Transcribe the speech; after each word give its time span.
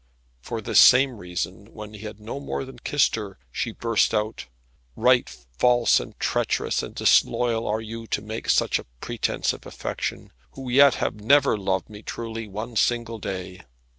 For 0.41 0.61
this 0.61 0.79
same 0.79 1.17
reason 1.19 1.71
when 1.75 1.93
he 1.93 1.99
had 1.99 2.19
no 2.19 2.39
more 2.39 2.65
than 2.65 2.79
kissed 2.79 3.13
her, 3.13 3.37
she 3.51 3.71
burst 3.71 4.15
out, 4.15 4.47
"Right 4.95 5.29
false 5.59 5.99
and 5.99 6.19
treacherous 6.19 6.81
and 6.81 6.95
disloyal 6.95 7.67
are 7.67 7.81
you 7.81 8.07
to 8.07 8.21
make 8.23 8.49
such 8.49 8.79
a 8.79 8.87
pretence 8.99 9.53
of 9.53 9.67
affection, 9.67 10.31
who 10.53 10.69
yet 10.71 10.95
have 10.95 11.21
never 11.21 11.55
loved 11.55 11.87
me 11.87 12.01
truly 12.01 12.47
one 12.47 12.75
single 12.75 13.19
day. 13.19 13.61